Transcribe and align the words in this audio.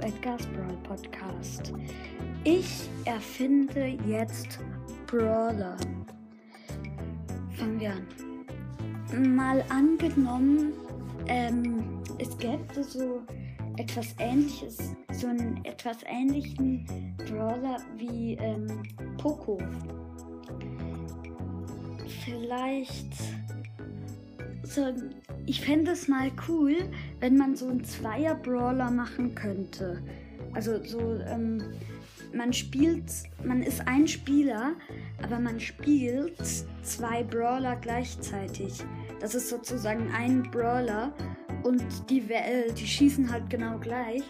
Edgar's 0.00 0.46
Brawl 0.46 0.76
Podcast. 0.82 1.72
Ich 2.44 2.88
erfinde 3.04 3.98
jetzt 4.06 4.58
Brawler. 5.06 5.76
Fangen 7.56 7.80
wir 7.80 7.92
an. 7.92 9.34
Mal 9.36 9.64
angenommen, 9.68 10.72
ähm, 11.26 12.02
es 12.18 12.36
gäbe 12.38 12.82
so 12.82 13.22
etwas 13.76 14.14
ähnliches, 14.18 14.94
so 15.12 15.26
einen 15.26 15.64
etwas 15.64 15.98
ähnlichen 16.06 16.86
Brawler 17.18 17.78
wie 17.96 18.34
ähm, 18.34 18.82
Poco. 19.18 19.58
Vielleicht 22.24 23.14
so, 24.70 24.86
ich 25.46 25.60
fände 25.60 25.90
es 25.90 26.06
mal 26.06 26.30
cool, 26.48 26.76
wenn 27.18 27.36
man 27.36 27.56
so 27.56 27.66
einen 27.66 27.82
Zweier-Brawler 27.82 28.90
machen 28.90 29.34
könnte. 29.34 30.00
Also 30.52 30.82
so, 30.84 31.18
ähm, 31.26 31.62
man 32.32 32.52
spielt, 32.52 33.04
man 33.44 33.62
ist 33.62 33.86
ein 33.86 34.06
Spieler, 34.06 34.74
aber 35.22 35.40
man 35.40 35.58
spielt 35.58 36.36
zwei 36.82 37.24
Brawler 37.24 37.76
gleichzeitig. 37.76 38.84
Das 39.18 39.34
ist 39.34 39.48
sozusagen 39.48 40.10
ein 40.12 40.42
Brawler 40.50 41.12
und 41.64 41.82
die, 42.08 42.20
äh, 42.30 42.72
die 42.72 42.86
schießen 42.86 43.30
halt 43.30 43.50
genau 43.50 43.78
gleich. 43.78 44.22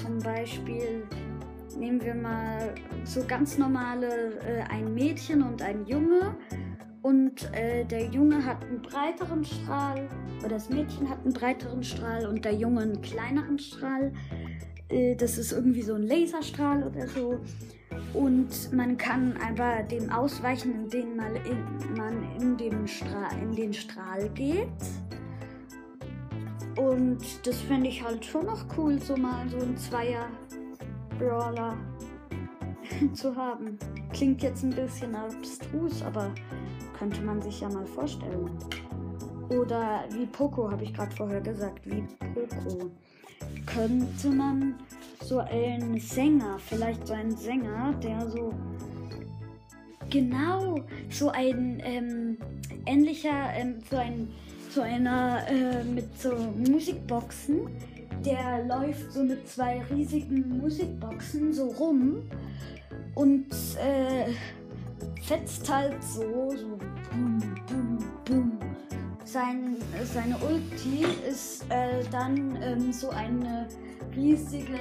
Zum 0.00 0.20
Beispiel 0.20 1.04
nehmen 1.76 2.02
wir 2.02 2.14
mal 2.14 2.74
so 3.04 3.24
ganz 3.26 3.58
normale 3.58 4.38
äh, 4.40 4.62
ein 4.70 4.94
Mädchen 4.94 5.42
und 5.42 5.60
ein 5.60 5.84
Junge 5.86 6.36
und 7.02 7.52
äh, 7.52 7.84
der 7.84 8.06
Junge 8.06 8.44
hat 8.44 8.64
einen 8.64 8.80
breiteren 8.80 9.44
Strahl 9.44 10.08
oder 10.38 10.50
das 10.50 10.70
Mädchen 10.70 11.08
hat 11.08 11.18
einen 11.24 11.34
breiteren 11.34 11.82
Strahl 11.82 12.26
und 12.26 12.44
der 12.44 12.54
Junge 12.54 12.82
einen 12.82 13.02
kleineren 13.02 13.58
Strahl. 13.58 14.12
Äh, 14.88 15.16
das 15.16 15.36
ist 15.36 15.52
irgendwie 15.52 15.82
so 15.82 15.94
ein 15.94 16.04
Laserstrahl 16.04 16.84
oder 16.84 17.08
so. 17.08 17.40
Und 18.14 18.72
man 18.72 18.96
kann 18.96 19.36
einfach 19.38 19.86
dem 19.88 20.10
ausweichen, 20.10 20.84
indem 20.84 21.16
man 21.16 21.34
in, 21.36 21.96
man 21.96 22.40
in, 22.40 22.56
dem 22.56 22.86
Strahl, 22.86 23.36
in 23.42 23.52
den 23.52 23.74
Strahl 23.74 24.28
geht. 24.30 24.68
Und 26.76 27.20
das 27.44 27.60
fände 27.62 27.88
ich 27.88 28.02
halt 28.02 28.24
schon 28.24 28.46
noch 28.46 28.64
cool, 28.76 29.00
so 29.00 29.16
mal 29.16 29.48
so 29.48 29.58
ein 29.58 29.76
Zweier-Brawler 29.76 31.76
zu 33.12 33.34
haben. 33.34 33.78
Klingt 34.12 34.42
jetzt 34.42 34.62
ein 34.62 34.70
bisschen 34.70 35.14
abstrus, 35.14 36.02
aber 36.02 36.32
könnte 37.02 37.20
man 37.22 37.42
sich 37.42 37.60
ja 37.60 37.68
mal 37.68 37.84
vorstellen. 37.84 38.48
Oder 39.48 40.04
wie 40.12 40.24
Poco, 40.26 40.70
habe 40.70 40.84
ich 40.84 40.94
gerade 40.94 41.10
vorher 41.16 41.40
gesagt, 41.40 41.80
wie 41.84 42.04
Poco. 42.32 42.92
Könnte 43.66 44.28
man 44.28 44.76
so 45.20 45.38
einen 45.40 45.98
Sänger, 45.98 46.60
vielleicht 46.60 47.04
so 47.04 47.14
einen 47.14 47.36
Sänger, 47.36 47.92
der 48.00 48.30
so 48.30 48.54
genau 50.10 50.76
so 51.10 51.30
ein 51.30 51.82
ähm, 51.84 52.36
ähnlicher, 52.86 53.52
ähm, 53.52 53.80
so 53.90 53.96
ein 53.96 54.28
so 54.70 54.82
einer 54.82 55.44
äh, 55.48 55.82
mit 55.82 56.16
so 56.16 56.36
Musikboxen, 56.70 57.68
der 58.24 58.64
läuft 58.64 59.12
so 59.12 59.24
mit 59.24 59.48
zwei 59.48 59.82
riesigen 59.90 60.56
Musikboxen 60.58 61.52
so 61.52 61.64
rum 61.66 62.22
und 63.16 63.48
äh, 63.76 64.32
fetzt 65.22 65.70
halt 65.72 66.02
so, 66.02 66.50
so 66.56 66.78
bum, 67.10 67.40
bum, 67.66 67.98
bum. 68.24 68.58
Sein, 69.24 69.76
seine 70.04 70.36
Ulti 70.38 71.06
ist 71.28 71.64
äh, 71.70 72.04
dann 72.10 72.60
ähm, 72.62 72.92
so 72.92 73.10
eine 73.10 73.68
riesige 74.14 74.78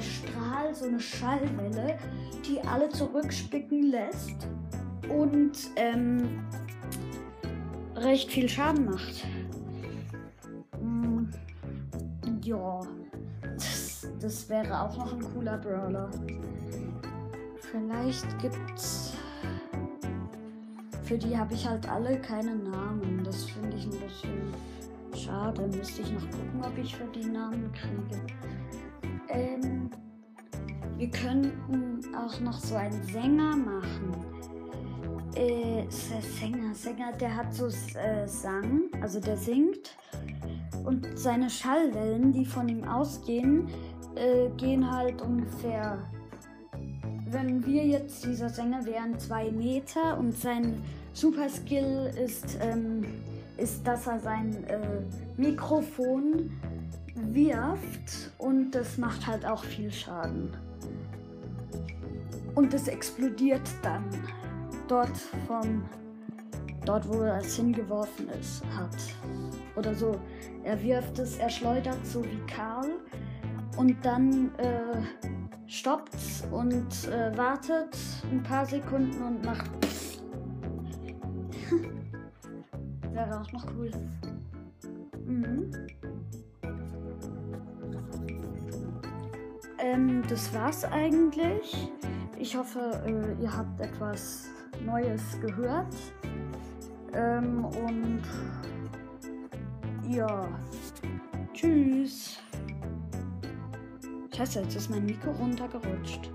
Strahl, 0.00 0.74
so 0.74 0.86
eine 0.86 1.00
Schallwelle, 1.00 1.98
die 2.46 2.60
alle 2.60 2.88
zurückspicken 2.90 3.90
lässt 3.90 4.48
und 5.08 5.52
ähm, 5.76 6.44
recht 7.96 8.30
viel 8.30 8.48
Schaden 8.48 8.84
macht. 8.86 9.26
Mm, 10.80 11.24
ja, 12.42 12.80
das, 13.54 14.06
das 14.20 14.48
wäre 14.48 14.80
auch 14.80 14.96
noch 14.96 15.12
ein 15.12 15.22
cooler 15.32 15.58
Brawler. 15.58 16.10
Vielleicht 17.70 18.38
gibt's 18.40 19.14
für 21.04 21.18
die 21.18 21.36
habe 21.36 21.54
ich 21.54 21.68
halt 21.68 21.88
alle 21.88 22.18
keine 22.18 22.56
Namen. 22.56 23.22
Das 23.24 23.44
finde 23.44 23.76
ich 23.76 23.84
ein 23.84 23.90
bisschen 23.90 24.54
schade. 25.14 25.66
Müsste 25.68 26.02
ich 26.02 26.12
noch 26.12 26.30
gucken, 26.30 26.62
ob 26.62 26.78
ich 26.78 26.96
für 26.96 27.06
die 27.06 27.26
Namen 27.26 27.70
kriege. 27.72 28.20
Ähm, 29.28 29.90
wir 30.96 31.10
könnten 31.10 32.00
auch 32.16 32.40
noch 32.40 32.58
so 32.58 32.76
einen 32.76 33.02
Sänger 33.04 33.56
machen. 33.56 34.14
Äh, 35.34 35.84
Sänger, 35.90 36.74
Sänger, 36.74 37.12
der 37.12 37.36
hat 37.36 37.52
so 37.52 37.66
äh, 37.66 38.26
Sang, 38.26 38.82
also 39.00 39.20
der 39.20 39.36
singt. 39.36 39.96
Und 40.84 41.18
seine 41.18 41.50
Schallwellen, 41.50 42.32
die 42.32 42.44
von 42.44 42.68
ihm 42.68 42.84
ausgehen, 42.84 43.68
äh, 44.14 44.48
gehen 44.56 44.90
halt 44.90 45.20
ungefähr 45.20 45.98
wenn 47.34 47.66
wir 47.66 47.84
jetzt 47.84 48.24
dieser 48.24 48.48
Sänger 48.48 48.86
wären 48.86 49.18
zwei 49.18 49.50
Meter 49.50 50.16
und 50.18 50.32
sein 50.32 50.82
Super 51.12 51.48
Skill 51.48 52.10
ist, 52.24 52.56
ähm, 52.60 53.04
ist, 53.56 53.86
dass 53.86 54.06
er 54.06 54.20
sein 54.20 54.64
äh, 54.68 54.78
Mikrofon 55.36 56.50
wirft 57.14 58.32
und 58.38 58.70
das 58.72 58.98
macht 58.98 59.26
halt 59.26 59.44
auch 59.44 59.62
viel 59.62 59.92
Schaden. 59.92 60.50
Und 62.54 62.72
es 62.72 62.88
explodiert 62.88 63.68
dann 63.82 64.04
dort 64.88 65.16
vom 65.46 65.82
dort 66.84 67.08
wo 67.08 67.22
es 67.22 67.56
hingeworfen 67.56 68.28
ist 68.40 68.64
hat 68.76 68.96
oder 69.76 69.94
so. 69.94 70.16
Er 70.64 70.80
wirft 70.82 71.18
es, 71.18 71.38
er 71.38 71.48
schleudert 71.48 72.04
so 72.04 72.22
wie 72.24 72.40
Karl 72.46 72.90
und 73.76 73.96
dann 74.04 74.50
äh, 74.58 75.30
stoppt 75.78 76.16
und 76.50 77.08
äh, 77.08 77.36
wartet 77.36 77.96
ein 78.30 78.42
paar 78.42 78.64
Sekunden 78.64 79.20
und 79.22 79.44
macht. 79.44 79.70
Wäre 83.12 83.40
auch 83.40 83.52
noch 83.52 83.66
cool. 83.76 83.90
Mhm. 85.26 85.70
Ähm, 89.78 90.22
das 90.28 90.54
war's 90.54 90.84
eigentlich. 90.84 91.90
Ich 92.38 92.56
hoffe, 92.56 93.02
äh, 93.06 93.42
ihr 93.42 93.56
habt 93.56 93.80
etwas 93.80 94.48
Neues 94.84 95.40
gehört. 95.40 95.94
Ähm, 97.12 97.64
und 97.64 98.22
ja. 100.08 100.48
Tschüss. 101.52 102.43
Scheiße, 104.36 104.62
jetzt 104.62 104.74
ist 104.74 104.90
mein 104.90 105.06
Mikro 105.06 105.30
runtergerutscht. 105.30 106.28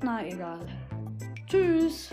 Na 0.00 0.24
egal. 0.24 0.60
Tschüss. 1.46 2.10